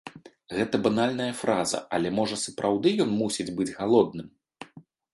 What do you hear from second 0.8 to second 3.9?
банальная фраза, але, можа, сапраўды ён мусіць быць